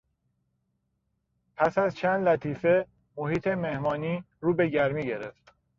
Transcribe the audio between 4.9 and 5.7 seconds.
گرفت.